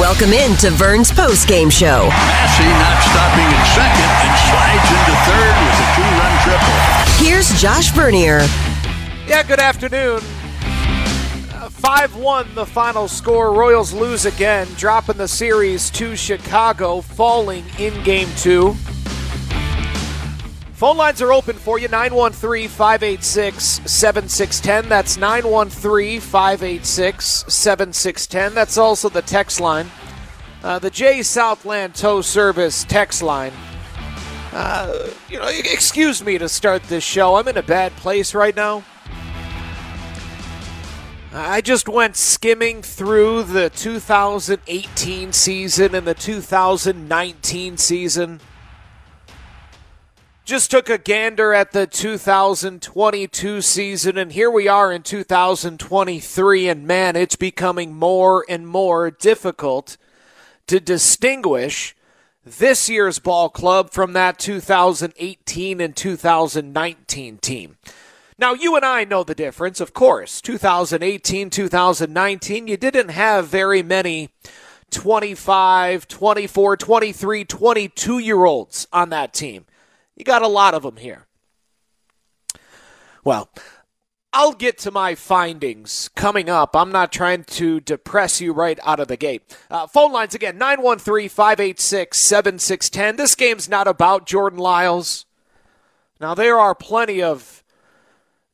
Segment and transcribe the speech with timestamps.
[0.00, 2.08] Welcome in to Vern's post-game show.
[2.08, 7.24] Massey not stopping at second and slides into third with a two-run triple.
[7.24, 8.40] Here's Josh Vernier.
[9.28, 10.18] Yeah, good afternoon.
[11.54, 13.52] Uh, 5 1 the final score.
[13.52, 18.74] Royals lose again, dropping the series to Chicago, falling in game two.
[20.84, 24.86] Phone lines are open for you 913 586 7610.
[24.86, 28.54] That's 913 586 7610.
[28.54, 29.90] That's also the text line.
[30.62, 33.54] Uh, the J Southland Tow Service text line.
[34.52, 37.36] Uh, you know, excuse me to start this show.
[37.36, 38.84] I'm in a bad place right now.
[41.32, 48.40] I just went skimming through the 2018 season and the 2019 season.
[50.44, 56.86] Just took a gander at the 2022 season, and here we are in 2023, and
[56.86, 59.96] man, it's becoming more and more difficult
[60.66, 61.96] to distinguish
[62.44, 67.78] this year's ball club from that 2018 and 2019 team.
[68.36, 70.42] Now, you and I know the difference, of course.
[70.42, 74.28] 2018, 2019, you didn't have very many
[74.90, 79.64] 25, 24, 23, 22 year olds on that team.
[80.16, 81.26] You got a lot of them here.
[83.24, 83.48] Well,
[84.32, 86.74] I'll get to my findings coming up.
[86.74, 89.56] I'm not trying to depress you right out of the gate.
[89.70, 93.16] Uh, phone lines again 913 586 7610.
[93.16, 95.24] This game's not about Jordan Lyles.
[96.20, 97.62] Now, there are plenty of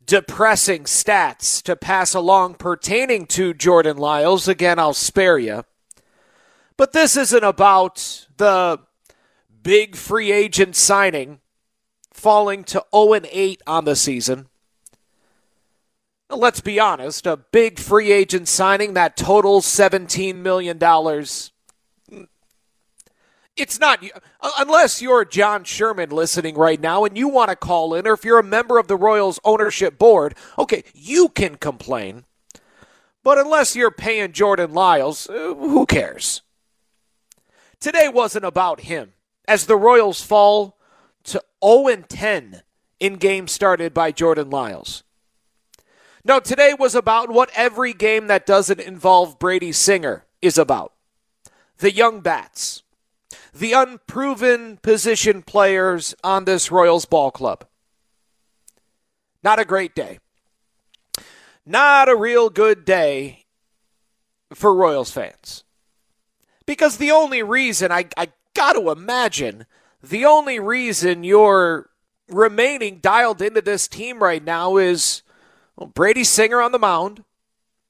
[0.04, 4.48] depressing stats to pass along pertaining to Jordan Lyles.
[4.48, 5.65] Again, I'll spare you.
[6.77, 8.81] But this isn't about the
[9.62, 11.41] big free agent signing
[12.21, 14.47] falling to 0 8 on the season.
[16.29, 20.79] Let's be honest, a big free agent signing that totals $17 million.
[23.57, 24.05] It's not,
[24.59, 28.25] unless you're John Sherman listening right now and you want to call in, or if
[28.25, 32.25] you're a member of the Royals ownership board, okay, you can complain.
[33.23, 36.43] But unless you're paying Jordan Lyles, uh, who cares?
[37.81, 39.15] Today wasn't about him.
[39.49, 40.79] As the Royals fall
[41.65, 42.62] 0 10
[42.98, 45.03] in games started by Jordan Lyles.
[46.25, 50.93] No, today was about what every game that doesn't involve Brady Singer is about
[51.78, 52.82] the young bats,
[53.54, 57.65] the unproven position players on this Royals ball club.
[59.42, 60.19] Not a great day.
[61.65, 63.47] Not a real good day
[64.53, 65.65] for Royals fans.
[66.66, 69.65] Because the only reason I, I got to imagine
[70.03, 71.91] the only reason you're
[72.28, 75.22] remaining dialed into this team right now is
[75.77, 77.25] well, Brady Singer on the mound.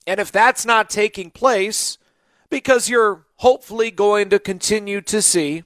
[0.07, 1.99] And if that's not taking place,
[2.49, 5.65] because you're hopefully going to continue to see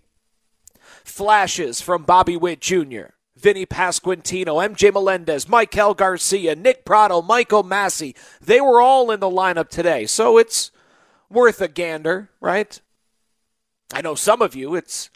[1.04, 8.14] flashes from Bobby Witt Jr., Vinny Pasquantino, MJ Melendez, Maikel Garcia, Nick Pratto, Michael Massey.
[8.40, 10.06] They were all in the lineup today.
[10.06, 10.70] So it's
[11.28, 12.80] worth a gander, right?
[13.92, 15.10] I know some of you, it's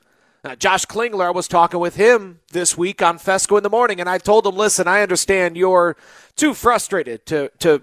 [0.49, 4.01] uh, Josh Klingler, I was talking with him this week on Fescoe in the morning,
[4.01, 5.97] and I told him, listen, I understand you're
[6.37, 7.83] too frustrated to, to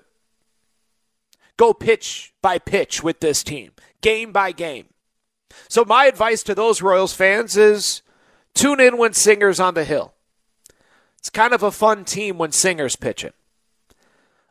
[1.57, 3.71] go pitch by pitch with this team,
[4.01, 4.87] game by game.
[5.67, 8.01] So, my advice to those Royals fans is
[8.53, 10.13] tune in when Singer's on the hill.
[11.19, 13.33] It's kind of a fun team when Singer's pitching.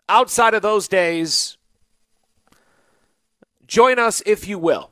[0.08, 1.56] Outside of those days,
[3.66, 4.90] join us if you will.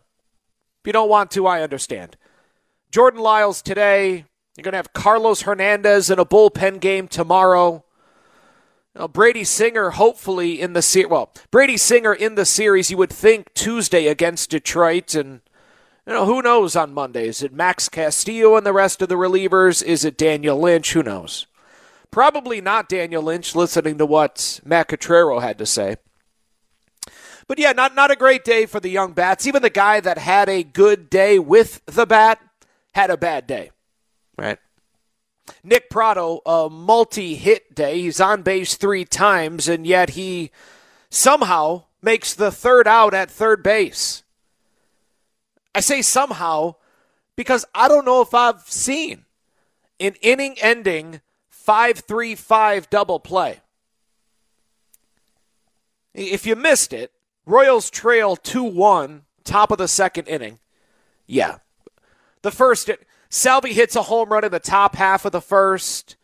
[0.80, 2.16] If you don't want to, I understand.
[2.92, 4.26] Jordan Lyles today.
[4.54, 7.86] You're going to have Carlos Hernandez in a bullpen game tomorrow.
[8.94, 11.08] Now, Brady Singer, hopefully in the series.
[11.08, 15.40] Well, Brady Singer in the series, you would think Tuesday against Detroit, and
[16.06, 17.28] You know, who knows on Monday?
[17.28, 19.82] Is it Max Castillo and the rest of the relievers?
[19.82, 20.92] Is it Daniel Lynch?
[20.92, 21.46] Who knows?
[22.10, 25.96] Probably not Daniel Lynch, listening to what Matt Quatraro had to say.
[27.48, 29.46] But yeah, not, not a great day for the young bats.
[29.46, 32.38] Even the guy that had a good day with the bat
[32.94, 33.70] had a bad day,
[34.36, 34.58] right?
[35.64, 38.00] Nick Pratto, a multi hit day.
[38.00, 40.50] He's on base three times, and yet he
[41.10, 44.22] somehow makes the third out at third base.
[45.74, 46.74] I say somehow
[47.36, 49.24] because I don't know if I've seen
[49.98, 53.60] an inning ending 5 3 5 double play.
[56.14, 57.12] If you missed it,
[57.46, 60.58] Royals trail 2 1, top of the second inning.
[61.26, 61.58] Yeah.
[62.42, 62.90] The first,
[63.28, 66.16] Salvy hits a home run in the top half of the first,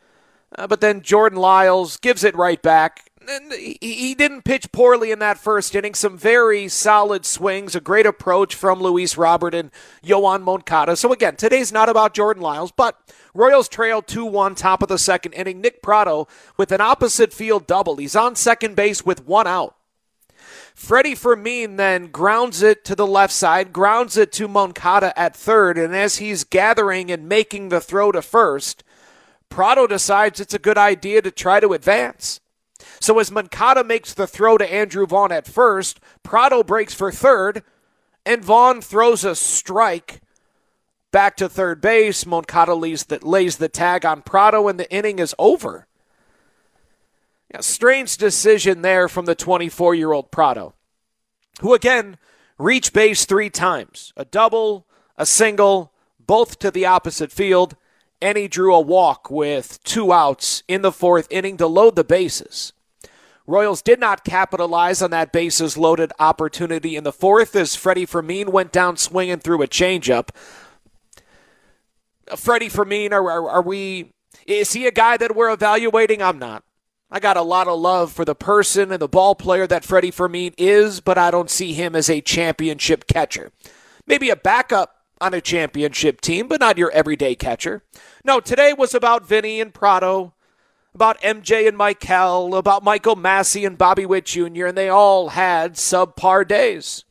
[0.57, 5.19] uh, but then Jordan Lyles gives it right back And he didn't pitch poorly in
[5.19, 5.95] that first inning.
[5.95, 9.71] Some very solid swings, a great approach from Luis Robert and
[10.03, 10.97] Yoan Moncada.
[10.97, 12.99] So again, today's not about Jordan Lyles, but
[13.35, 15.61] Royals trail 2-1 top of the second inning.
[15.61, 16.27] Nick Pratto
[16.57, 17.97] with an opposite field double.
[17.97, 19.78] He's on second base with one out.
[20.79, 25.77] Freddie Fermin then grounds it to the left side, grounds it to Moncada at third,
[25.77, 28.85] and as he's gathering and making the throw to first,
[29.49, 32.39] Pratto decides it's a good idea to try to advance.
[33.01, 37.65] So as Moncada makes the throw to Andrew Vaughn at first, Pratto breaks for third,
[38.25, 40.21] and Vaughn throws a strike
[41.11, 42.25] back to third base.
[42.25, 45.88] Moncada lays the, lays the tag on Pratto, and the inning is over.
[47.53, 50.75] Yeah, strange decision there from the 24 year old Pratto,
[51.61, 52.19] who again
[52.59, 54.87] reached base three times a double,
[55.17, 57.77] a single, both to the opposite field,
[58.21, 62.05] and he drew a walk with two outs in the fourth inning to load the
[62.05, 62.73] bases.
[63.47, 68.53] Royals did not capitalize on that bases loaded opportunity in the fourth as Freddie Fermin
[68.53, 70.29] went down swinging through a changeup.
[72.37, 74.13] Freddie Fermin, are, are, are we?
[74.47, 76.21] Is he a guy that we're evaluating?
[76.21, 76.63] I'm not.
[77.11, 80.11] I got a lot of love for the person and the ball player that Freddie
[80.11, 83.51] Fermin is, but I don't see him as a championship catcher.
[84.07, 87.83] Maybe a backup on a championship team, but not your everyday catcher.
[88.25, 90.35] No, today was about Vinny and Pratto
[90.99, 95.75] about MJ and Maikel, about Michael Massey and Bobby Witt Jr., and they all had
[95.75, 97.05] subpar days.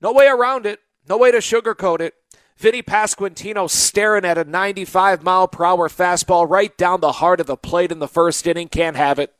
[0.00, 0.80] No way around it.
[1.08, 2.14] No way to sugarcoat it.
[2.56, 7.46] Vinny Pasquantino staring at a 95 mile per hour fastball right down the heart of
[7.46, 8.68] the plate in the first inning.
[8.68, 9.34] Can't have it.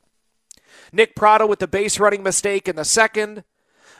[0.91, 3.43] Nick Pratto with the base running mistake in the second.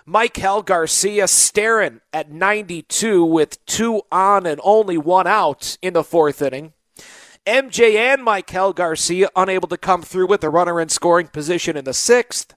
[0.07, 6.42] Maikel Garcia staring at 92 with two on and only one out in the fourth
[6.42, 6.74] inning.
[7.45, 11.86] MJ and Maikel Garcia unable to come through with a runner in scoring position in
[11.86, 12.54] the sixth.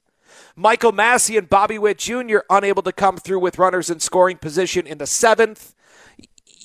[0.56, 2.38] Michael Massey and Bobby Witt Jr.
[2.50, 5.75] unable to come through with runners in scoring position in the seventh.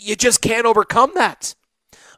[0.04, 1.54] You just can't overcome that.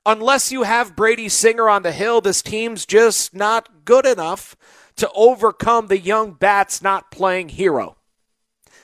[0.06, 4.56] Unless you have Brady Singer on the hill, this team's just not good enough
[4.96, 7.98] to overcome the young bats not playing hero.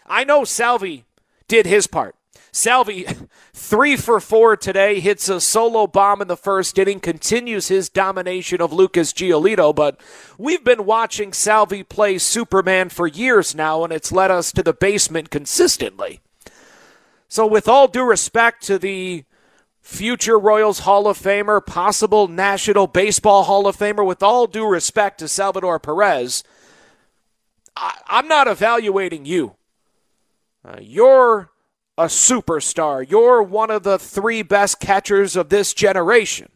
[0.06, 1.06] I know Salvi
[1.48, 2.16] did his part.
[2.52, 3.06] Salvi,
[3.54, 8.60] three for four today, hits a solo bomb in the first inning, continues his domination
[8.60, 9.74] of Lucas Giolito.
[9.74, 10.02] But
[10.38, 14.74] we've been watching Salvi play Superman for years now, and it's led us to the
[14.74, 16.20] basement consistently.
[17.30, 19.24] So, with all due respect to the
[19.82, 25.20] future Royals Hall of Famer, possible National Baseball Hall of Famer, with all due respect
[25.20, 26.44] to Salvador Perez,
[27.76, 29.56] I- am not evaluating you.
[30.68, 31.52] Uh, you're
[32.00, 33.08] a superstar.
[33.08, 36.50] You're one of the three best catchers of this generation.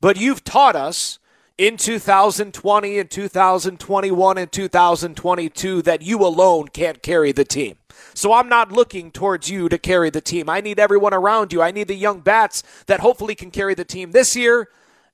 [0.00, 1.20] But you've taught us
[1.56, 7.76] in 2020 and 2021 and 2022 that you alone can't carry the team.
[8.14, 10.48] So I'm not looking towards you to carry the team.
[10.48, 11.60] I need everyone around you.
[11.60, 14.68] I need the young bats that hopefully can carry the team this year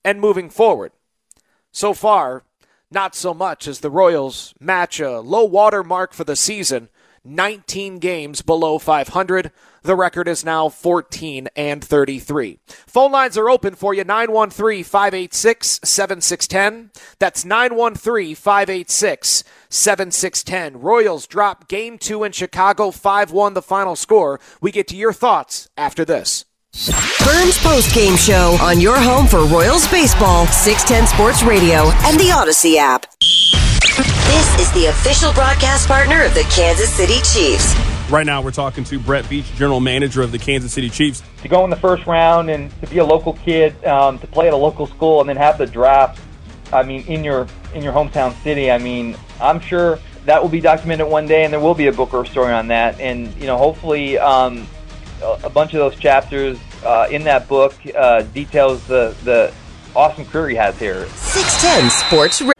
[0.04, 0.92] and moving forward.
[1.72, 2.44] So far,
[2.90, 6.88] not so much as the Royals match a low water mark for the season
[7.24, 9.52] 19 games below 500.
[9.82, 12.58] The record is now 14 and 33.
[12.86, 16.90] Phone lines are open for you 913 586 7610.
[17.18, 20.80] That's 913 586 7610.
[20.80, 24.38] Royals drop game two in Chicago 5 1 the final score.
[24.60, 26.44] We get to your thoughts after this.
[26.72, 32.30] Vern's Post Game Show on your home for Royals Baseball, 610 Sports Radio, and the
[32.30, 33.06] Audacy app.
[33.18, 37.74] This is the official broadcast partner of the Kansas City Chiefs.
[38.10, 41.22] Right now, we're talking to Brett Veach, general manager of the Kansas City Chiefs.
[41.42, 44.48] To go in the first round and to be a local kid, um, to play
[44.48, 46.20] at a local school, and then have the draft.
[46.72, 48.68] I mean, in your in your hometown city.
[48.68, 51.92] I mean, I'm sure that will be documented one day, and there will be a
[51.92, 52.98] book or a story on that.
[52.98, 54.66] And you know, hopefully, um,
[55.22, 59.54] a, a bunch of those chapters uh, in that book uh, details the the
[59.94, 61.06] awesome career he has here.
[61.06, 62.59] 610 Sports.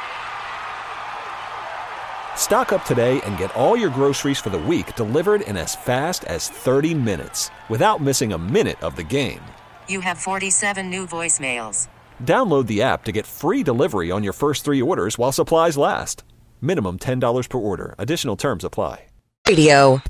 [2.35, 6.25] Stock up today and get all your groceries for the week delivered in as fast
[6.25, 9.39] as 30 minutes without missing a minute of the game.
[9.87, 11.87] You have 47 new voicemails.
[12.21, 16.25] Download the app to get free delivery on your first three orders while supplies last.
[16.59, 17.95] Minimum $10 per order.
[17.97, 19.05] Additional terms apply.
[19.47, 20.01] Radio.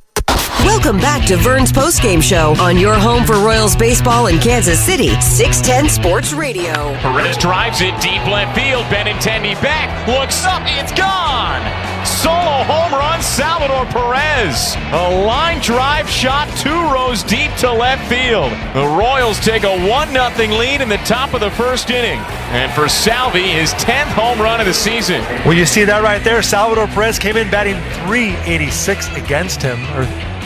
[0.63, 5.19] Welcome back to Vern's postgame show on your home for Royals baseball in Kansas City,
[5.19, 6.73] 610 Sports Radio.
[6.99, 8.83] Perez drives it deep left field.
[8.85, 11.90] Benintendi back, looks up, it's gone.
[12.05, 14.75] Solo home run, Salvador Perez.
[14.91, 18.51] A line drive shot two rows deep to left field.
[18.73, 22.19] The Royals take a 1 0 lead in the top of the first inning.
[22.51, 25.21] And for Salvi, his 10th home run of the season.
[25.45, 26.41] Well, you see that right there.
[26.41, 30.05] Salvador Perez came in batting 386 against him, or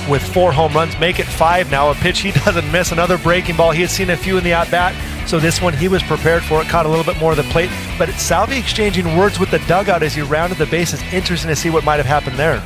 [0.09, 1.91] with four home runs, make it five now.
[1.91, 3.71] A pitch he doesn't miss, another breaking ball.
[3.71, 4.95] He had seen a few in the at bat,
[5.27, 7.43] so this one he was prepared for it, caught a little bit more of the
[7.43, 7.69] plate.
[7.97, 11.01] But it's Salvi exchanging words with the dugout as he rounded the bases.
[11.13, 12.63] Interesting to see what might have happened there.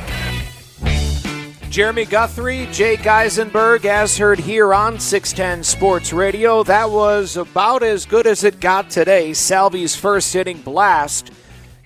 [1.70, 6.64] Jeremy Guthrie, Jake Eisenberg, as heard here on 610 Sports Radio.
[6.64, 9.32] That was about as good as it got today.
[9.34, 11.30] Salvi's first inning blast,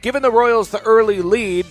[0.01, 1.67] giving the Royals the early lead.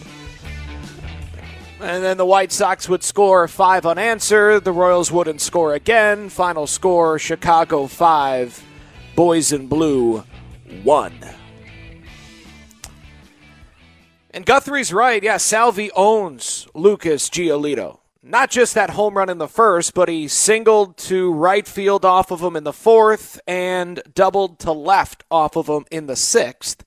[1.84, 4.64] And then the White Sox would score five unanswered.
[4.64, 6.30] The Royals wouldn't score again.
[6.30, 8.64] Final score Chicago five,
[9.18, 10.24] Boys in Blue
[10.84, 11.14] one.
[14.32, 15.22] And Guthrie's right.
[15.22, 18.00] Yeah, Salvi owns Lucas Giolito.
[18.24, 22.32] Not just that home run in the first, but he singled to right field off
[22.32, 26.86] of him in the fourth and doubled to left off of him in the sixth.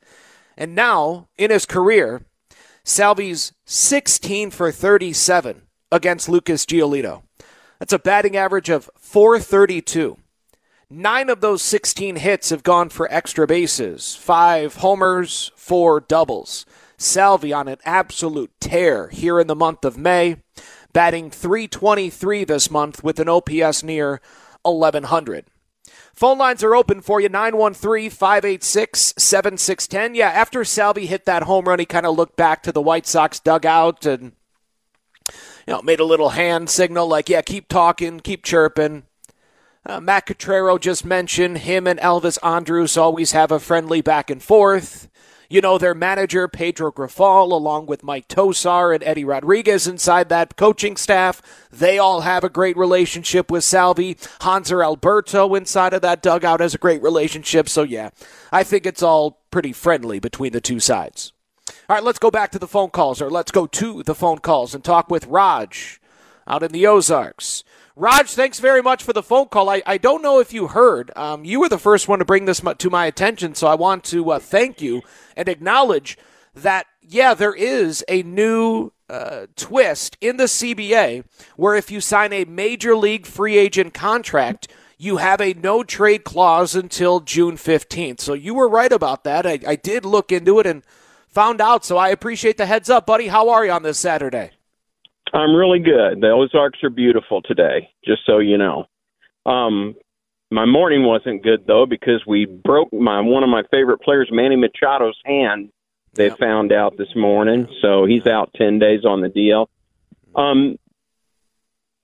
[0.56, 2.22] And now, in his career,
[2.88, 7.22] Salvi's 16 for 37 against Lucas Giolito.
[7.80, 10.16] That's a batting average of 432.
[10.88, 16.64] Nine of those 16 hits have gone for extra bases, five homers, four doubles.
[16.96, 20.36] Salvi on an absolute tear here in the month of May,
[20.92, 24.20] batting 323 this month with an OPS near
[24.62, 25.46] 1100.
[26.16, 30.14] Phone lines are open for you 913 586 7610.
[30.14, 33.06] Yeah, after Salvi hit that home run, he kind of looked back to the White
[33.06, 34.32] Sox dugout and
[35.28, 39.02] you know, made a little hand signal like, yeah, keep talking, keep chirping.
[39.84, 44.42] Uh, Matt Quatraro just mentioned him and Elvis Andrus always have a friendly back and
[44.42, 45.08] forth.
[45.48, 50.56] You know, their manager, Pedro Grifol, along with Mike Tosar and Eddie Rodriguez inside that
[50.56, 54.16] coaching staff, they all have a great relationship with Salvi.
[54.40, 57.68] Hanser Alberto inside of that dugout has a great relationship.
[57.68, 58.10] So, yeah,
[58.50, 61.32] I think it's all pretty friendly between the two sides.
[61.88, 64.38] All right, let's go back to the phone calls, or let's go to the phone
[64.38, 66.00] calls and talk with Raj
[66.46, 67.62] out in the Ozarks.
[67.98, 69.70] Raj, thanks very much for the phone call.
[69.70, 71.10] I, I don't know if you heard.
[71.16, 74.04] Um, you were the first one to bring this to my attention, so I want
[74.04, 75.00] to uh, thank you
[75.34, 76.18] and acknowledge
[76.54, 81.24] that, yeah, there is a new uh, twist in the CBA
[81.56, 86.22] where if you sign a major league free agent contract, you have a no trade
[86.22, 88.20] clause until June 15th.
[88.20, 89.46] So you were right about that.
[89.46, 90.82] I, I did look into it and
[91.28, 93.28] found out, so I appreciate the heads up, buddy.
[93.28, 94.50] How are you on this Saturday?
[95.32, 96.20] I'm really good.
[96.20, 98.86] The Ozarks are beautiful today, just so you know.
[99.44, 99.94] Um,
[100.50, 104.56] my morning wasn't good though because we broke my one of my favorite players, Manny
[104.56, 105.70] Machado's hand.
[106.14, 106.38] They yep.
[106.38, 109.68] found out this morning, so he's out ten days on the deal.
[110.34, 110.78] Um,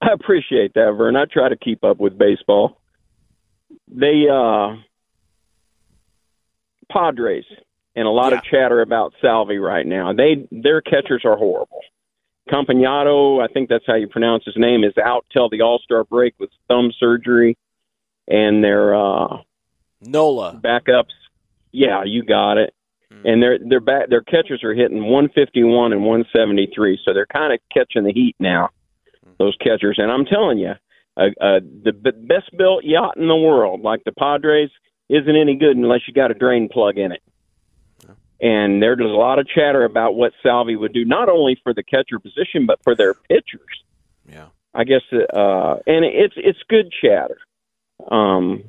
[0.00, 1.17] I appreciate that, Vern.
[1.17, 2.81] I try to keep up with baseball.
[3.88, 4.76] They uh,
[6.91, 7.45] Padres
[7.95, 8.38] and a lot yeah.
[8.38, 10.12] of chatter about Salvi right now.
[10.12, 11.81] They their catchers are horrible.
[12.51, 16.05] Campagnaro, I think that's how you pronounce his name, is out till the All Star
[16.05, 17.57] break with thumb surgery,
[18.27, 19.39] and their uh,
[20.01, 21.15] Nola backups.
[21.71, 22.75] Yeah, you got it.
[23.13, 23.29] Mm-hmm.
[23.29, 27.61] And their their back their catchers are hitting 151 and 173, so they're kind of
[27.73, 28.71] catching the heat now.
[29.25, 29.35] Mm-hmm.
[29.39, 30.73] Those catchers, and I'm telling you,
[31.17, 34.71] a, a the b- best built yacht in the world, like the Padres,
[35.09, 37.23] isn't any good unless you got a drain plug in it.
[38.43, 41.85] And there's a lot of chatter about what Salvi would do, not only for the
[41.85, 43.85] catcher position, but for their pitchers.
[44.29, 44.47] Yeah.
[44.75, 47.39] I guess, uh, and it's it's good chatter.
[48.11, 48.65] Um,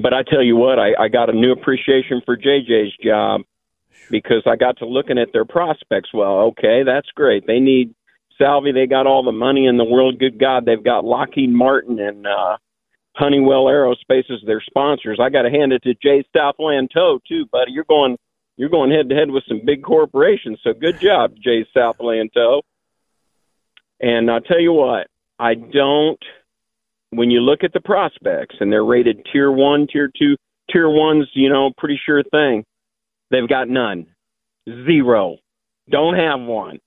[0.00, 3.42] but I tell you what, I, I got a new appreciation for JJ's job
[4.10, 6.10] because I got to looking at their prospects.
[6.14, 7.46] Well, okay, that's great.
[7.46, 7.94] They need
[8.38, 8.72] Salvi.
[8.72, 10.18] They got all the money in the world.
[10.18, 12.56] Good God, they've got Lockheed Martin and uh,
[13.16, 15.18] Honeywell Aerospace as their sponsors.
[15.20, 17.72] I got to hand it to Jay Southland Toe too, buddy.
[17.72, 18.16] You're going
[18.58, 20.58] you're going head to head with some big corporations.
[20.64, 22.62] So good job, Jay Southland Toe.
[24.00, 25.06] And I'll tell you what,
[25.38, 26.18] I don't.
[27.10, 30.36] When you look at the prospects and they're rated tier one, tier two,
[30.70, 32.64] tier one's, you know, pretty sure thing.
[33.30, 34.06] They've got none,
[34.66, 35.38] zero,
[35.88, 36.80] don't have one.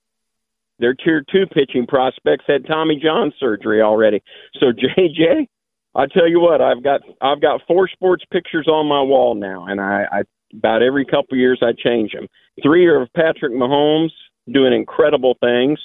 [0.78, 4.22] Their tier two pitching prospects had Tommy John surgery already.
[4.60, 5.46] So JJ,
[5.94, 9.66] I tell you what, I've got I've got four sports pictures on my wall now,
[9.66, 10.22] and I, I
[10.56, 12.26] about every couple of years I change them.
[12.62, 14.12] Three are of Patrick Mahomes
[14.50, 15.78] doing incredible things,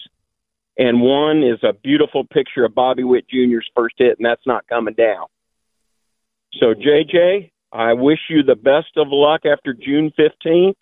[0.77, 4.67] and one is a beautiful picture of Bobby Witt Jr.'s first hit, and that's not
[4.67, 5.25] coming down.
[6.59, 10.77] So JJ, I wish you the best of luck after June fifteenth,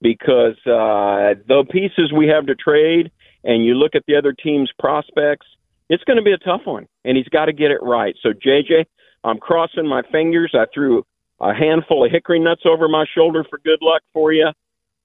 [0.00, 3.10] because uh, the pieces we have to trade,
[3.44, 5.46] and you look at the other team's prospects,
[5.88, 8.14] it's going to be a tough one, and he's got to get it right.
[8.22, 8.86] So JJ,
[9.24, 10.54] I'm crossing my fingers.
[10.54, 11.04] I threw
[11.40, 14.48] a handful of hickory nuts over my shoulder for good luck for you,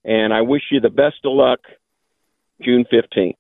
[0.04, 1.60] and I wish you the best of luck
[2.62, 3.38] June fifteenth.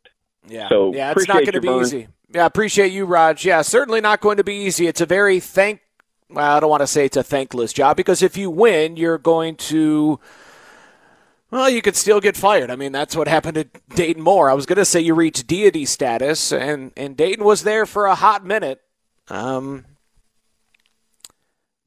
[0.47, 0.69] Yeah.
[0.69, 1.81] So yeah, it's not going to be Vern.
[1.81, 2.07] easy.
[2.33, 3.45] Yeah, appreciate you, Raj.
[3.45, 4.87] Yeah, certainly not going to be easy.
[4.87, 5.81] It's a very thank.
[6.29, 9.19] Well, I don't want to say it's a thankless job because if you win, you're
[9.19, 10.19] going to.
[11.51, 12.71] Well, you could still get fired.
[12.71, 14.49] I mean, that's what happened to Dayton Moore.
[14.49, 18.07] I was going to say you reached deity status, and and Dayton was there for
[18.07, 18.81] a hot minute.
[19.27, 19.85] Um,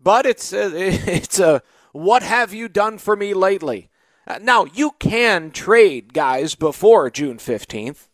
[0.06, 0.70] but it's a,
[1.12, 1.60] it's a
[1.90, 3.90] what have you done for me lately?
[4.24, 8.08] Uh, now you can trade guys before June fifteenth.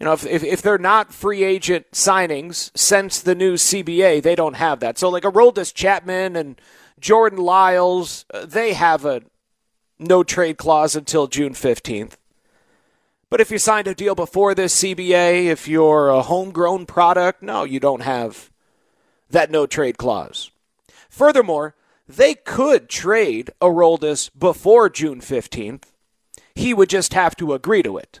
[0.00, 4.34] You know, if, if, if they're not free agent signings since the new CBA, they
[4.34, 4.96] don't have that.
[4.98, 6.58] So, like a Aroldis Chapman and
[6.98, 9.20] Jordan Lyles, uh, they have a
[9.98, 12.14] no trade clause until June 15th.
[13.28, 17.64] But if you signed a deal before this CBA, if you're a homegrown product, no,
[17.64, 18.50] you don't have
[19.28, 20.51] that no trade clause.
[21.12, 21.74] Furthermore,
[22.08, 25.84] they could trade Aroldis before June 15th.
[26.54, 28.20] He would just have to agree to it.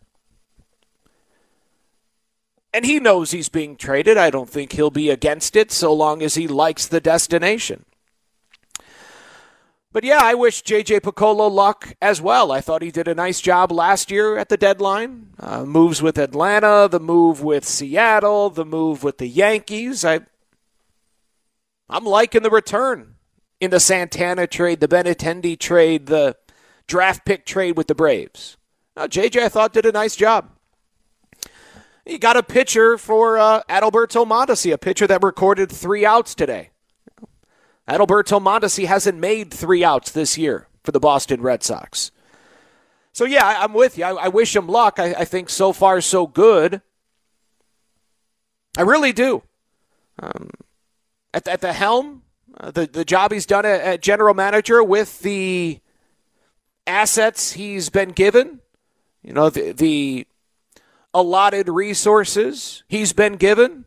[2.74, 4.18] And he knows he's being traded.
[4.18, 7.86] I don't think he'll be against it so long as he likes the destination.
[9.90, 12.52] But yeah, I wish JJ Picollo luck as well.
[12.52, 15.30] I thought he did a nice job last year at the deadline.
[15.40, 20.04] Uh, moves with Atlanta, the move with Seattle, the move with the Yankees.
[20.04, 20.20] I,
[21.92, 23.16] I'm liking the return
[23.60, 26.36] in the Santana trade, the Benintendi trade, the
[26.86, 28.56] draft pick trade with the Braves.
[28.96, 30.48] Now, JJ, I thought did a nice job.
[32.06, 36.70] You got a pitcher for uh, Adalberto Mondesi, a pitcher that recorded three outs today.
[37.86, 42.10] Adalberto Mondesi hasn't made three outs this year for the Boston Red Sox.
[43.12, 44.04] So, yeah, I, am with you.
[44.04, 44.98] I, I, wish him luck.
[44.98, 46.80] I, I, think so far, so good.
[48.78, 49.42] I really do.
[50.18, 50.48] Um,
[51.34, 52.22] at, at, the helm,
[52.58, 55.80] uh, the, the job he's done at, at general manager with the
[56.86, 58.60] assets he's been given,
[59.22, 60.26] you know, the, the
[61.14, 63.84] allotted resources he's been given.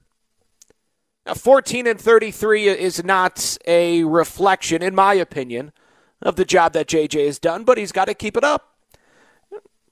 [1.26, 5.72] Now, 14 and 33 is not a reflection, in my opinion,
[6.22, 8.76] of the job that JJ has done, but he's got to keep it up.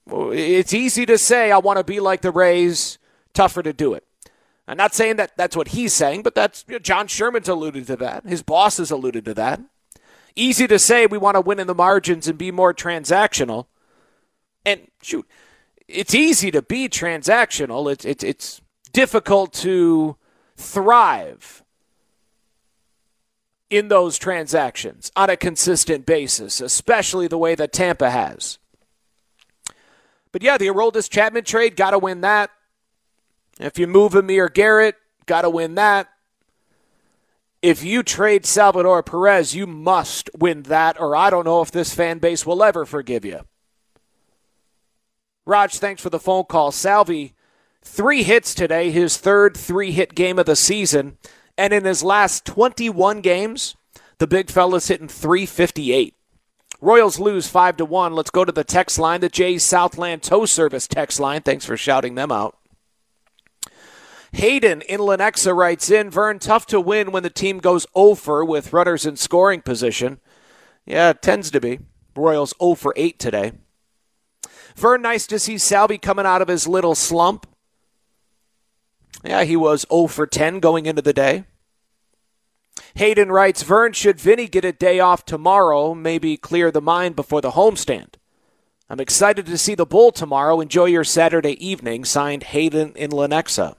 [0.06, 2.98] It's easy to say, I want to be like the Rays,
[3.32, 4.04] tougher to do it.
[4.66, 7.86] I'm not saying that that's what he's saying, but that's you know, John Sherman's alluded
[7.88, 8.24] to that.
[8.24, 9.60] His boss has alluded to that.
[10.36, 13.66] Easy to say we want to win in the margins and be more transactional.
[14.64, 15.28] And shoot,
[15.86, 17.92] it's easy to be transactional.
[17.92, 18.60] It's it's it's
[18.92, 20.16] difficult to
[20.56, 21.62] thrive
[23.68, 28.58] in those transactions on a consistent basis, especially the way that Tampa has.
[30.32, 32.50] But yeah, the Aroldis Chapman trade, got to win that.
[33.58, 36.08] If you move Amir Garrett, got to win that.
[37.62, 41.94] If you trade Salvador Perez, you must win that, or I don't know if this
[41.94, 43.40] fan base will ever forgive you.
[45.46, 46.72] Raj, thanks for the phone call.
[46.72, 47.34] Salvi,
[47.82, 51.16] three hits today, his third three hit game of the season.
[51.56, 53.76] And in his last 21 games,
[54.18, 56.14] the big fella's hitting 358.
[56.80, 58.14] Royals lose 5 to 1.
[58.14, 61.40] Let's go to the text line, the Jays Southland Tow Service text line.
[61.40, 62.58] Thanks for shouting them out.
[64.34, 68.72] Hayden in Lenexa writes in Vern, tough to win when the team goes over with
[68.72, 70.18] runners in scoring position.
[70.84, 71.78] Yeah, it tends to be.
[72.16, 73.52] Royals 0 for 8 today.
[74.74, 77.46] Vern, nice to see Salvy coming out of his little slump.
[79.24, 81.44] Yeah, he was 0 for 10 going into the day.
[82.96, 87.40] Hayden writes Vern, should Vinny get a day off tomorrow, maybe clear the mind before
[87.40, 88.14] the homestand?
[88.90, 90.60] I'm excited to see the Bull tomorrow.
[90.60, 92.04] Enjoy your Saturday evening.
[92.04, 93.76] Signed Hayden in Lenexa.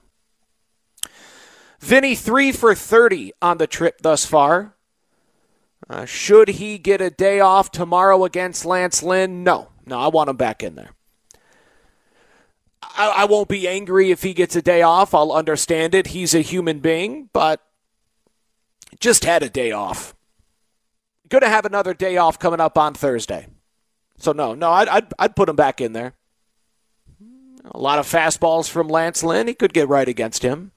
[1.86, 4.76] Vinny, 3 for 30 on the trip thus far.
[5.88, 9.44] Uh, should he get a day off tomorrow against Lance Lynn?
[9.44, 9.70] No.
[9.86, 10.90] No, I want him back in there.
[12.82, 15.14] I, I won't be angry if he gets a day off.
[15.14, 16.08] I'll understand it.
[16.08, 17.62] He's a human being, but
[19.00, 20.16] just had a day off.
[21.30, 23.46] Going to have another day off coming up on Thursday.
[24.18, 26.14] So, no, no, I'd, I'd, I'd put him back in there.
[27.64, 29.48] A lot of fastballs from Lance Lynn.
[29.48, 30.72] He could get right against him.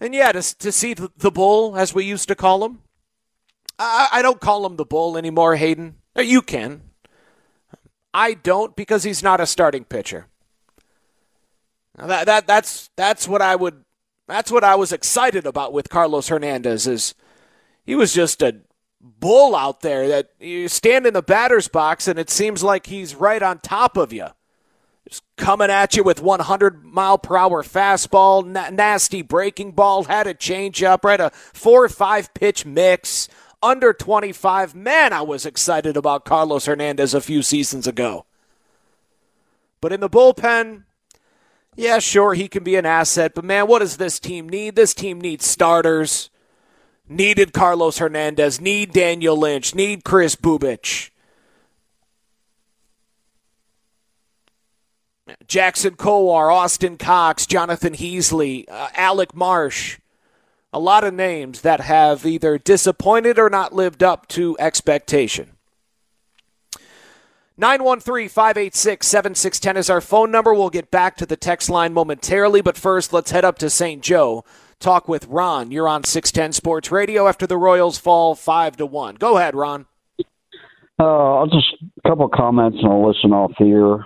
[0.00, 2.80] And yeah, to, to see the, the bull, as we used to call him,
[3.78, 5.96] I, I don't call him the bull anymore, Hayden.
[6.16, 6.82] Uh, you can.
[8.12, 10.26] I don't because he's not a starting pitcher.
[11.98, 13.84] Now that that that's that's what I would
[14.26, 17.14] that's what I was excited about with Carlos Hernandez is
[17.84, 18.56] he was just a
[19.00, 23.14] bull out there that you stand in the batter's box and it seems like he's
[23.14, 24.28] right on top of you.
[25.36, 30.34] Coming at you with 100 mile per hour fastball, na- nasty breaking ball, had a
[30.34, 31.20] changeup, right?
[31.20, 33.28] A four or five pitch mix,
[33.62, 34.74] under 25.
[34.74, 38.26] Man, I was excited about Carlos Hernandez a few seasons ago.
[39.80, 40.84] But in the bullpen,
[41.76, 44.76] yeah, sure, he can be an asset, but man, what does this team need?
[44.76, 46.30] This team needs starters.
[47.08, 51.10] Needed Carlos Hernandez, need Daniel Lynch, need Chris Bubic.
[55.46, 59.98] Jackson Kowar, Austin Cox, Jonathan Heasley, uh, Alec Marsh.
[60.72, 65.52] A lot of names that have either disappointed or not lived up to expectation.
[67.58, 70.52] 913 586 7610 is our phone number.
[70.52, 74.02] We'll get back to the text line momentarily, but first, let's head up to St.
[74.02, 74.44] Joe.
[74.78, 75.70] Talk with Ron.
[75.70, 79.14] You're on 610 Sports Radio after the Royals fall 5 to 1.
[79.14, 79.86] Go ahead, Ron.
[80.98, 84.04] Uh, I'll just a couple comments and I'll listen off here.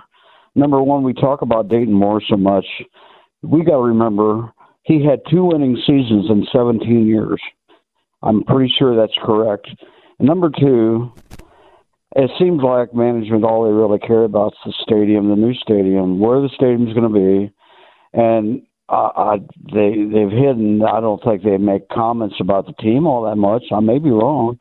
[0.55, 2.65] Number one, we talk about Dayton Moore so much.
[3.41, 4.51] We got to remember
[4.83, 7.41] he had two winning seasons in 17 years.
[8.21, 9.67] I'm pretty sure that's correct.
[10.19, 11.11] And number two,
[12.15, 16.19] it seems like management all they really care about is the stadium, the new stadium,
[16.19, 17.53] where the stadium's going to be,
[18.13, 19.37] and uh, I,
[19.73, 20.81] they they've hidden.
[20.83, 23.63] I don't think they make comments about the team all that much.
[23.71, 24.59] I may be wrong,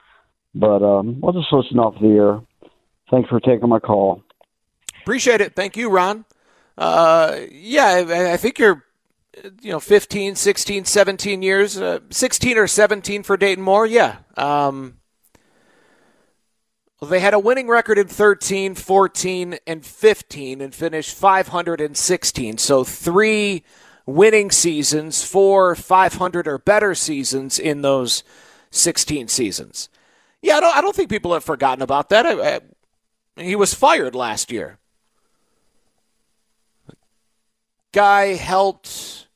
[0.54, 2.70] but um, we'll just listen off the air.
[3.10, 4.22] Thanks for taking my call.
[5.10, 5.56] Appreciate it.
[5.56, 6.24] Thank you, Ron.
[6.78, 8.84] Uh, yeah, I, I, think you're,
[9.60, 13.86] you know, 15, 16, 17 years, uh, 16 or 17 for Dayton Moore.
[13.86, 14.18] Yeah.
[14.36, 14.98] Um,
[17.00, 22.58] well, they had a winning record in 13, 14, and 15 and finished 516.
[22.58, 23.64] So three
[24.06, 28.22] winning seasons, four 500 or better seasons in those
[28.70, 29.88] 16 seasons.
[30.40, 32.26] Yeah, I don't, I don't think people have forgotten about that.
[32.26, 32.60] I, I,
[33.42, 34.78] he was fired last year.
[37.92, 39.26] Guy helped.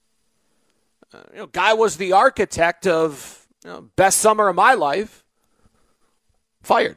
[1.12, 5.24] Uh, you know, guy was the architect of you know, best summer of my life.
[6.62, 6.96] Fired.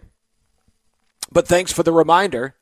[1.32, 2.56] But thanks for the reminder.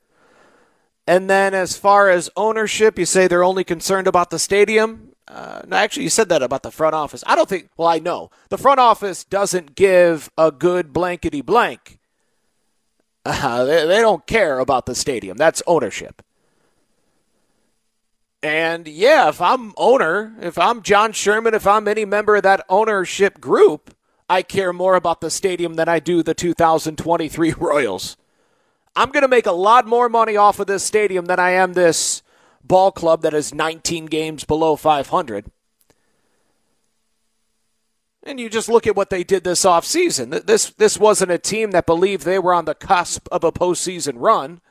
[1.07, 5.11] And then, as far as ownership, you say they're only concerned about the stadium.
[5.27, 7.23] Uh, no, actually, you said that about the front office.
[7.27, 7.69] I don't think.
[7.77, 11.99] Well, I know the front office doesn't give a good blankety blank.
[13.23, 15.37] Uh, they, they don't care about the stadium.
[15.37, 16.23] That's ownership.
[18.45, 22.63] And yeah, if I'm owner, if I'm John Sherman, if I'm any member of that
[22.69, 23.95] ownership group,
[24.29, 28.17] I care more about the stadium than I do the 2023 Royals.
[28.95, 31.73] I'm going to make a lot more money off of this stadium than I am
[31.73, 32.21] this
[32.63, 35.49] ball club that is 19 games below 500.
[38.21, 40.45] And you just look at what they did this offseason.
[40.45, 44.17] This this wasn't a team that believed they were on the cusp of a postseason
[44.17, 44.61] run.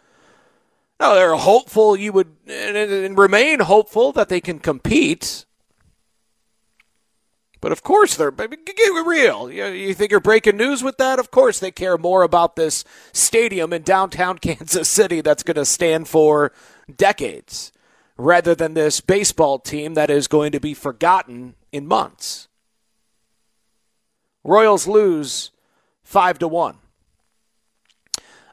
[1.04, 5.44] No, they're hopeful you would and remain hopeful that they can compete.
[7.60, 9.50] But of course, they're get real.
[9.50, 11.18] You think you're breaking news with that?
[11.18, 15.66] Of course, they care more about this stadium in downtown Kansas City that's going to
[15.66, 16.52] stand for
[16.96, 17.70] decades,
[18.16, 22.48] rather than this baseball team that is going to be forgotten in months.
[24.42, 25.50] Royals lose
[26.02, 26.78] five to one.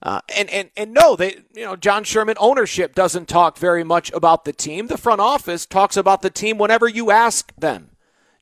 [0.03, 4.11] Uh, and, and, and no, they, you know, John Sherman ownership doesn't talk very much
[4.13, 4.87] about the team.
[4.87, 7.91] The front office talks about the team whenever you ask them.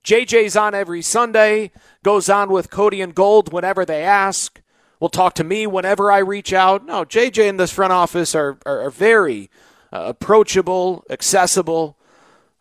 [0.05, 1.71] JJ's on every Sunday,
[2.03, 4.61] goes on with Cody and Gold whenever they ask,
[5.01, 6.85] will talk to me whenever I reach out.
[6.85, 9.49] No, JJ and this front office are, are, are very
[9.91, 11.97] uh, approachable, accessible.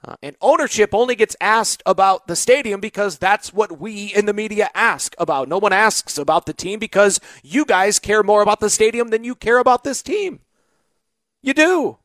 [0.05, 4.33] Uh, and ownership only gets asked about the stadium because that's what we in the
[4.33, 5.49] media ask about.
[5.49, 9.25] No one asks about the team because you guys care more about the stadium than
[9.25, 10.41] you care about this team.
[11.43, 11.99] You do.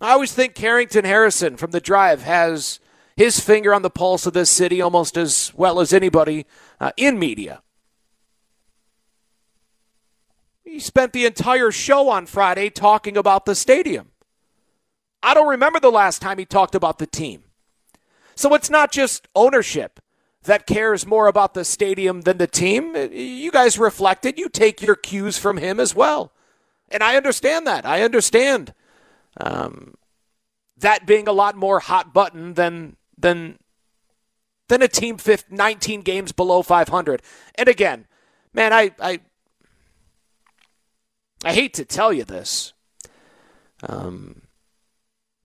[0.00, 2.80] I always think Carrington Harrison from the drive has
[3.16, 6.46] his finger on the pulse of this city almost as well as anybody
[6.78, 7.62] uh, in media.
[10.62, 14.10] He spent the entire show on Friday talking about the stadium.
[15.22, 17.44] I don't remember the last time he talked about the team.
[18.34, 20.00] So it's not just ownership
[20.44, 22.94] that cares more about the stadium than the team.
[22.94, 24.38] You guys reflected.
[24.38, 26.32] You take your cues from him as well.
[26.88, 27.84] And I understand that.
[27.84, 28.72] I understand
[29.40, 29.94] um,
[30.76, 33.58] that being a lot more hot button than than
[34.68, 37.22] than a team 15, 19 games below 500.
[37.56, 38.06] And again,
[38.52, 39.20] man, I I,
[41.44, 42.72] I hate to tell you this.
[43.82, 44.42] Um,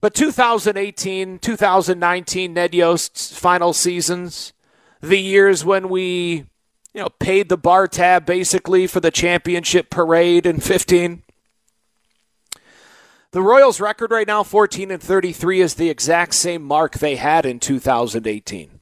[0.04, 4.52] but 2018, 2019, Ned Yost's final seasons,
[5.00, 6.44] the years when we,
[6.92, 11.22] you know, paid the bar tab basically for the championship parade in 15.
[13.30, 17.46] The Royals' record right now, 14 and 33, is the exact same mark they had
[17.46, 18.80] in 2018.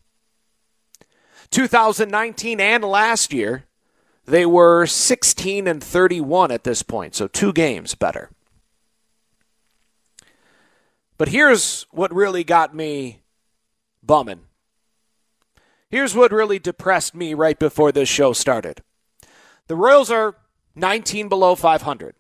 [1.52, 3.66] 2019 and last year,
[4.24, 8.31] they were 16 and 31 at this point, so two games better.
[11.22, 13.22] But here's what really got me
[14.02, 14.40] bumming.
[15.88, 18.82] Here's what really depressed me right before this show started.
[19.68, 20.34] The Royals are
[20.74, 22.16] 19 below 500.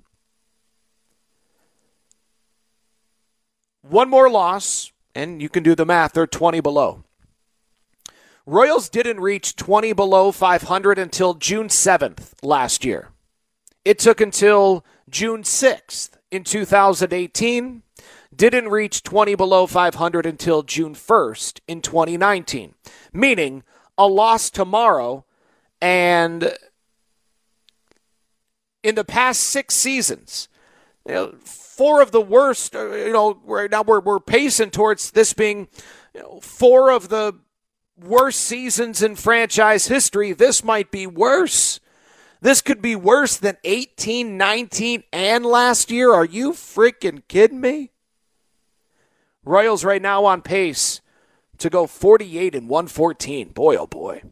[3.80, 7.02] One more loss, and you can do the math, they're 20 below.
[8.46, 13.10] Royals didn't reach 20 below 500 until June 7th last year.
[13.84, 17.82] It took until June 6th in 2018
[18.34, 22.74] didn't reach 20 below 500 until June 1st in 2019,
[23.12, 23.62] meaning
[23.98, 25.24] a loss tomorrow.
[25.80, 26.56] And
[28.82, 30.48] in the past six seasons,
[31.06, 35.10] you know, four of the worst, uh, you know, right now we're, we're pacing towards
[35.10, 35.68] this being
[36.14, 37.34] you know, four of the
[37.96, 40.32] worst seasons in franchise history.
[40.32, 41.80] This might be worse.
[42.40, 46.12] This could be worse than 18, 19, and last year.
[46.12, 47.91] Are you freaking kidding me?
[49.44, 51.00] Royals right now on pace
[51.58, 53.48] to go 48 and 114.
[53.48, 54.22] Boy, oh boy.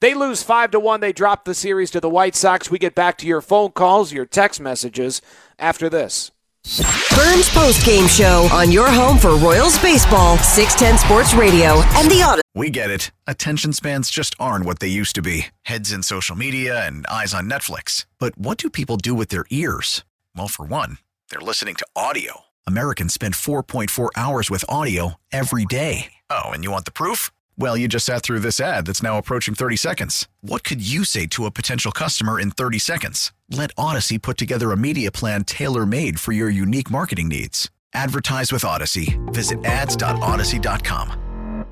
[0.00, 1.00] They lose 5 to 1.
[1.00, 2.70] They drop the series to the White Sox.
[2.70, 5.22] We get back to your phone calls, your text messages
[5.58, 6.32] after this.
[6.64, 12.22] Vern's Post Game Show on your home for Royals baseball, 610 Sports Radio, and the
[12.22, 12.42] Auto.
[12.54, 13.12] We get it.
[13.28, 17.32] Attention spans just aren't what they used to be heads in social media and eyes
[17.32, 18.06] on Netflix.
[18.18, 20.04] But what do people do with their ears?
[20.36, 20.98] Well, for one,
[21.30, 22.42] they're listening to audio.
[22.68, 26.12] Americans spend 4.4 hours with audio every day.
[26.28, 27.30] Oh, and you want the proof?
[27.56, 30.28] Well, you just sat through this ad that's now approaching 30 seconds.
[30.42, 33.32] What could you say to a potential customer in 30 seconds?
[33.48, 37.70] Let Audacy put together a media plan tailor made for your unique marketing needs.
[37.94, 39.16] Advertise with Audacy.
[39.32, 41.64] Visit ads.audacy.com.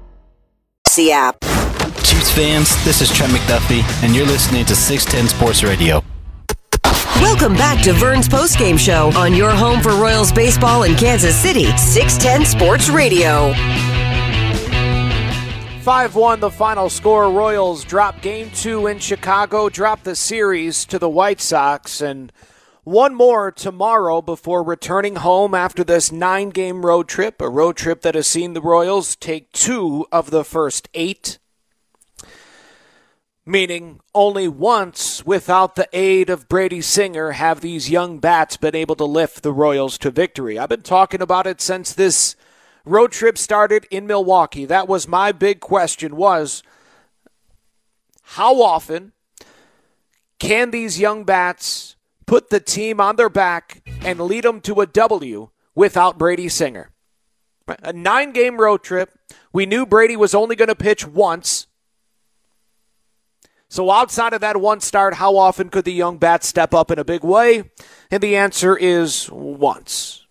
[0.87, 1.39] See app.
[2.03, 6.03] Chiefs fans, this is Trent McDuffie, and you're listening to 610 Sports Radio.
[7.21, 11.65] Welcome back to Vern's postgame show on your home for Royals baseball in Kansas City,
[11.77, 13.53] 610 Sports Radio.
[15.83, 17.31] 5 1, the final score.
[17.31, 22.33] Royals drop game two in Chicago, drop the series to the White Sox, and
[22.83, 27.41] one more tomorrow before returning home after this nine game road trip.
[27.41, 31.39] A road trip that has seen the Royals take two of the first eight
[33.47, 38.97] meaning only once without the aid of Brady Singer have these young bats been able
[38.97, 40.59] to lift the Royals to victory.
[40.59, 42.35] I've been talking about it since this
[42.85, 44.65] road trip started in Milwaukee.
[44.65, 46.65] That was my big question was
[48.31, 49.13] how often
[50.41, 51.95] can these young bats
[52.27, 56.91] put the team on their back and lead them to a W without Brady Singer?
[57.83, 59.17] A nine game road trip.
[59.53, 61.66] We knew Brady was only going to pitch once
[63.69, 66.99] so, outside of that one start, how often could the young bat step up in
[66.99, 67.71] a big way?
[68.11, 70.27] And the answer is once.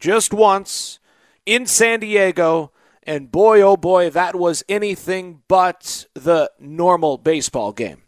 [0.00, 0.98] Just once
[1.44, 2.72] in San Diego.
[3.04, 8.02] And boy, oh boy, that was anything but the normal baseball game.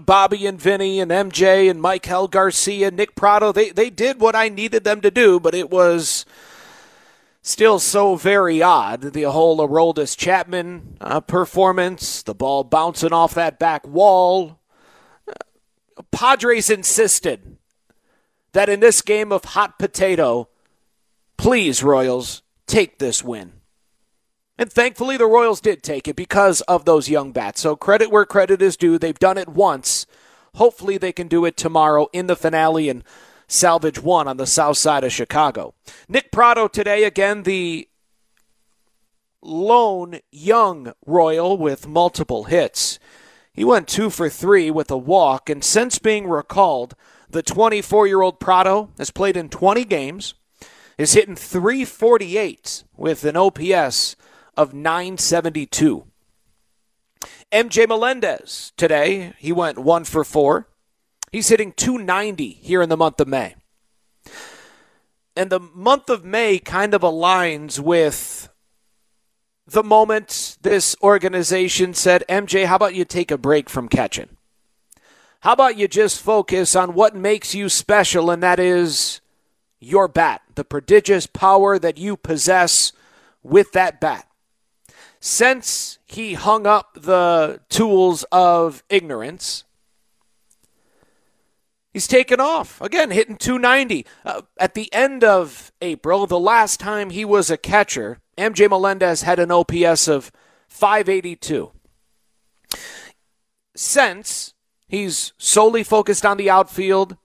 [0.00, 4.48] Bobby and Vinny and MJ and Maikel Garcia, Nick Pratto, they, they did what I
[4.48, 6.24] needed them to do, but it was
[7.42, 9.12] still so very odd.
[9.12, 14.60] The whole Aroldis Chapman uh, performance, the ball bouncing off that back wall.
[15.28, 17.58] Uh, Padres insisted
[18.52, 20.48] that in this game of hot potato,
[21.36, 23.52] please, Royals, take this win.
[24.58, 27.60] And thankfully, the Royals did take it because of those young bats.
[27.60, 28.98] So credit where credit is due.
[28.98, 30.06] They've done it once.
[30.54, 33.02] Hopefully, they can do it tomorrow in the finale and
[33.52, 35.74] salvage one on the south side of Chicago.
[36.08, 37.88] Nick Pratto today, again, the
[39.42, 42.98] lone young Royal with multiple hits.
[43.52, 46.94] He went two for three with a walk, and since being recalled,
[47.28, 50.34] the 24 year old Pratto has played in 20 games,
[50.96, 54.16] is hitting 348 with an OPS
[54.56, 56.06] of 972.
[57.50, 60.68] MJ Melendez today, he went one for four.
[61.32, 63.54] He's hitting 290 here in the month of May.
[65.34, 68.50] And the month of May kind of aligns with
[69.66, 74.36] the moment this organization said, MJ, how about you take a break from catching?
[75.40, 79.22] How about you just focus on what makes you special, and that is
[79.80, 82.92] your bat, the prodigious power that you possess
[83.42, 84.28] with that bat.
[85.18, 89.64] Since he hung up the tools of ignorance,
[91.92, 92.80] he's taken off.
[92.80, 94.06] Again, hitting 290.
[94.24, 99.22] Uh, at the end of April, the last time he was a catcher, MJ Melendez
[99.22, 100.32] had an OPS of
[100.68, 101.72] 582.
[103.74, 104.52] Since
[104.92, 107.16] He's solely focused on the outfield.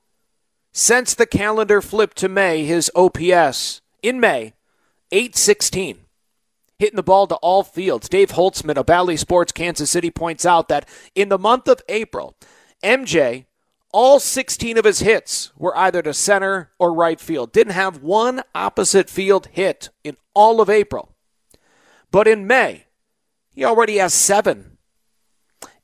[0.72, 4.54] Since the calendar flipped to May, his OPS in May,
[5.12, 5.98] 816.
[6.80, 8.08] Hitting the ball to all fields.
[8.08, 12.38] Dave Holtzman of Bally Sports Kansas City points out that in the month of April,
[12.82, 13.47] MJ,
[13.98, 17.52] all 16 of his hits were either to center or right field.
[17.52, 21.16] Didn't have one opposite field hit in all of April.
[22.12, 22.86] But in May,
[23.50, 24.78] he already has seven.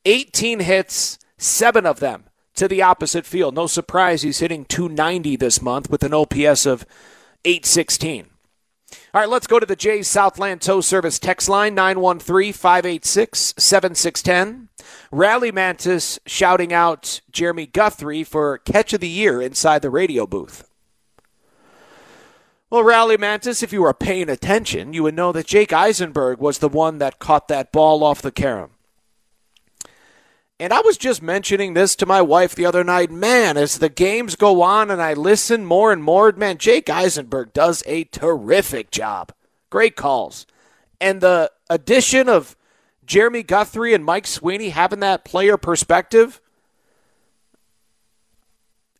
[0.06, 3.56] 18 hits, seven of them to the opposite field.
[3.56, 6.86] No surprise he's hitting 290 this month with an OPS of
[7.43, 8.30] 816.
[9.15, 14.69] All right, let's go to the Jays Southland Tow Service text line 913 586 7610.
[15.12, 20.67] Rally Mantis shouting out Jeremy Guthrie for catch of the year inside the radio booth.
[22.71, 26.58] Well, Rally Mantis, if you were paying attention, you would know that Jake Eisenberg was
[26.58, 28.71] the one that caught that ball off the carom.
[30.63, 33.12] And I was just mentioning this to my wife the other night.
[33.12, 37.52] Man, as the games go on and I listen more and more, man, Jake Eisenberg
[37.52, 39.34] does a terrific job.
[39.69, 40.47] Great calls.
[41.02, 42.56] And the addition of
[43.06, 46.39] Jeremy Guthrie and Mike Sweeney having that player perspective,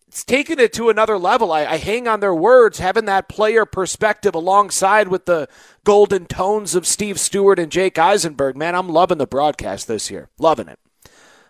[0.06, 1.54] it's taken it to another level.
[1.54, 5.48] I, I, hang on their words, having that player perspective alongside with the
[5.86, 8.58] golden tones of Steve Stewart and Jake Eisenberg.
[8.58, 10.28] Man, I'm loving the broadcast this year.
[10.38, 10.78] Loving it.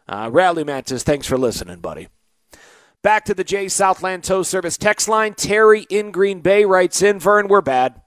[0.07, 2.09] Uh, Rally Mantis, thanks for listening, buddy.
[3.01, 5.33] Back to the J Southland Tow Service text line.
[5.33, 8.01] Terry in Green Bay writes in, Vern, we're bad.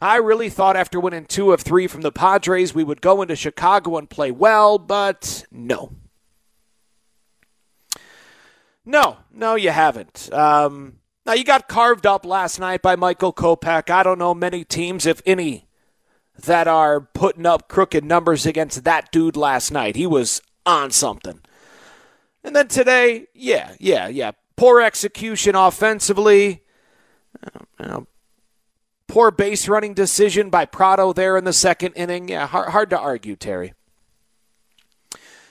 [0.00, 3.36] I really thought after winning two of three from the Padres, we would go into
[3.36, 5.92] Chicago and play well, but no.
[8.84, 10.32] No, no, you haven't.
[10.32, 13.90] Um, now, you got carved up last night by Michael Kopech.
[13.90, 15.68] I don't know many teams, if any,
[16.36, 19.94] that are putting up crooked numbers against that dude last night.
[19.94, 21.40] He was on something.
[22.44, 24.32] And then today, yeah, yeah, yeah.
[24.56, 26.62] Poor execution offensively.
[27.78, 28.02] Uh,
[29.06, 32.28] poor base running decision by Pratto there in the second inning.
[32.28, 33.74] Yeah, hard, hard to argue, Terry.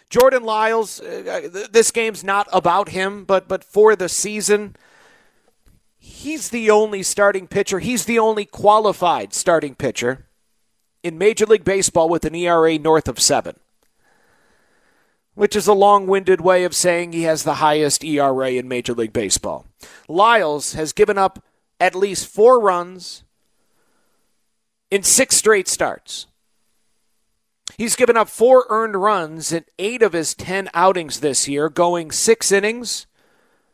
[0.10, 4.76] Jordan Lyles, uh, this game's not about him, but but for the season,
[5.98, 7.80] he's the only starting pitcher.
[7.80, 10.28] He's the only qualified starting pitcher
[11.02, 13.56] in Major League Baseball with an ERA north of seven
[15.42, 18.94] which is a long winded way of saying he has the highest ERA in Major
[18.94, 19.66] League Baseball.
[20.08, 21.44] Lyles has given up
[21.80, 23.24] at least four runs
[24.92, 26.28] in six straight starts.
[27.76, 32.12] He's given up four earned runs in eight of his 10 outings this year, going
[32.12, 33.08] six innings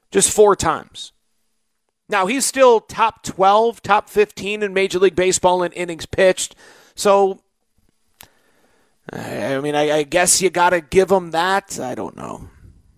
[0.09, 1.11] just four times.
[2.07, 6.55] Now, he's still top 12, top 15 in Major League Baseball in innings pitched.
[6.95, 7.41] So
[9.11, 11.79] I mean, I, I guess you got to give them that.
[11.79, 12.49] I don't know.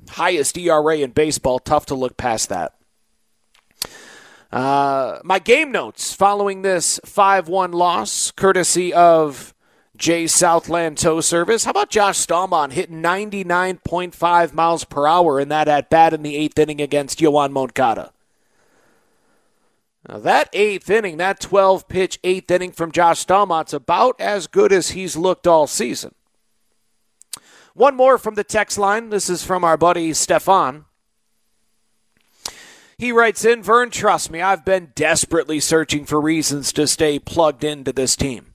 [0.10, 1.60] Highest ERA in baseball.
[1.60, 2.74] Tough to look past that.
[4.52, 9.54] Uh, my game notes following this 5 1 loss, courtesy of
[9.96, 11.66] Jay Southland Tow Service.
[11.66, 16.36] How about Josh Staumont hitting 99.5 miles per hour in that at bat in the
[16.36, 18.12] eighth inning against Yoan Moncada?
[20.08, 24.72] Now, that eighth inning, that 12 pitch eighth inning from Josh Staumont's about as good
[24.72, 26.16] as he's looked all season.
[27.74, 29.10] One more from the text line.
[29.10, 30.86] This is from our buddy Stefan.
[32.98, 37.64] He writes in Vern, trust me, I've been desperately searching for reasons to stay plugged
[37.64, 38.54] into this team.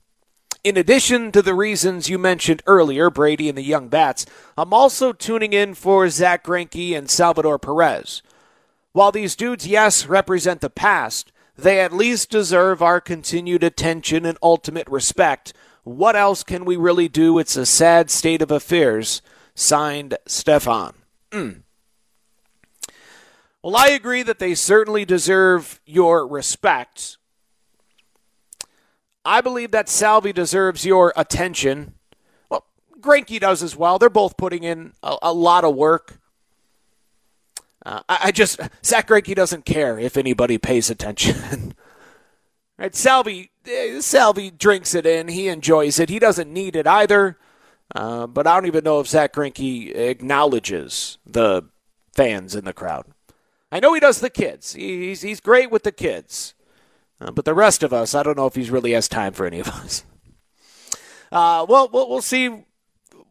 [0.62, 4.26] In addition to the reasons you mentioned earlier, Brady and the Young Bats,
[4.58, 8.22] I'm also tuning in for Zach Greinke and Salvador Perez.
[8.92, 14.38] While these dudes, yes, represent the past, they at least deserve our continued attention and
[14.42, 15.52] ultimate respect.
[15.84, 17.38] What else can we really do?
[17.38, 19.22] It's a sad state of affairs.
[19.54, 20.94] Signed, Stefan.
[21.30, 21.62] Mm.
[23.62, 27.18] Well, I agree that they certainly deserve your respect.
[29.24, 31.94] I believe that Salvy deserves your attention.
[32.50, 32.66] Well,
[33.00, 33.98] Greinke does as well.
[33.98, 36.20] They're both putting in a, a lot of work.
[37.84, 41.74] Uh, I, I, just Zach Greinke doesn't care if anybody pays attention.
[42.78, 42.94] right?
[42.94, 45.28] Salvy, eh, Salvy drinks it in.
[45.28, 46.08] He enjoys it.
[46.08, 47.38] He doesn't need it either.
[47.94, 51.64] Uh, but I don't even know if Zach Greinke acknowledges the
[52.14, 53.04] fans in the crowd.
[53.70, 54.72] I know he does the kids.
[54.72, 56.54] He's he's great with the kids.
[57.20, 59.46] Uh, but the rest of us, I don't know if he's really has time for
[59.46, 60.04] any of us.
[61.32, 62.64] Uh, well, well, we'll see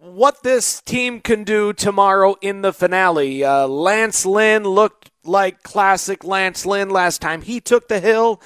[0.04, 3.42] what this team can do tomorrow in the finale.
[3.42, 8.42] Uh, Lance Lynn looked like classic Lance Lynn last time he took the hill.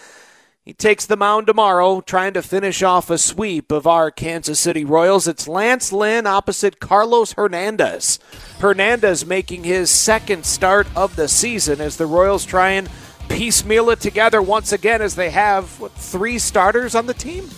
[0.63, 4.85] He takes the mound tomorrow, trying to finish off a sweep of our Kansas City
[4.85, 5.27] Royals.
[5.27, 8.19] It's Lance Lynn opposite Carlos Hernandez.
[8.59, 12.87] Hernandez making his second start of the season as the Royals try and
[13.29, 17.49] piecemeal it together once again as they have what, three starters on the team?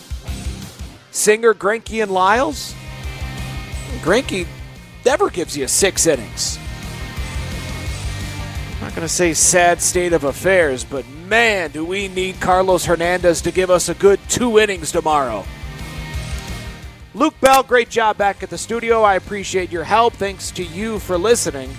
[1.11, 2.73] Singer, Greinke, and Lyles?
[4.01, 4.47] Greinke
[5.05, 6.57] never gives you six innings.
[8.75, 12.85] I'm not going to say sad state of affairs, but man, do we need Carlos
[12.85, 15.45] Hernandez to give us a good two innings tomorrow.
[17.13, 19.01] Luke Bell, great job back at the studio.
[19.01, 20.13] I appreciate your help.
[20.13, 21.69] Thanks to you for listening.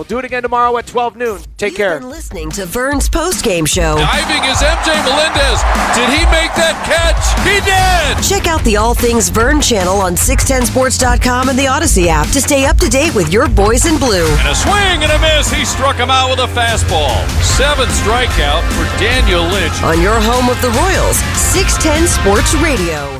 [0.00, 1.40] We'll do it again tomorrow at 12 noon.
[1.58, 2.00] Take You've care.
[2.00, 3.96] Been listening to Vern's post game show.
[3.96, 5.60] Diving is MJ Melendez.
[5.92, 7.20] Did he make that catch?
[7.44, 8.24] He did.
[8.24, 12.64] Check out the All Things Vern channel on 610sports.com and the Audacy app to stay
[12.64, 14.24] up to date with your boys in blue.
[14.40, 15.52] And a swing and a miss.
[15.52, 17.20] He struck him out with a fastball.
[17.44, 19.82] Seventh strikeout for Daniel Lynch.
[19.82, 21.20] On your home of the Royals,
[21.52, 23.19] 610 Sports Radio.